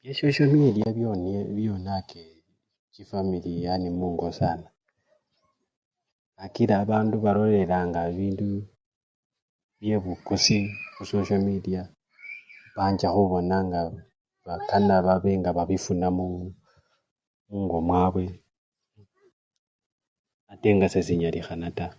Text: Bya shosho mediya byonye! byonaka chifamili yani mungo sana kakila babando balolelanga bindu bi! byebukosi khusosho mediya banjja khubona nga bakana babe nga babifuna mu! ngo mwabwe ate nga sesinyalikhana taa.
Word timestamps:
Bya 0.00 0.12
shosho 0.18 0.44
mediya 0.60 0.88
byonye! 0.96 1.36
byonaka 1.56 2.20
chifamili 2.92 3.52
yani 3.66 3.88
mungo 3.98 4.28
sana 4.40 4.68
kakila 6.38 6.74
babando 6.78 7.16
balolelanga 7.24 8.00
bindu 8.16 8.48
bi! 8.60 8.66
byebukosi 9.78 10.58
khusosho 10.94 11.36
mediya 11.48 11.82
banjja 12.76 13.08
khubona 13.14 13.56
nga 13.66 13.80
bakana 14.46 14.94
babe 15.06 15.30
nga 15.40 15.50
babifuna 15.56 16.06
mu! 16.16 16.26
ngo 17.62 17.76
mwabwe 17.86 18.24
ate 20.52 20.68
nga 20.76 20.86
sesinyalikhana 20.92 21.68
taa. 21.78 21.96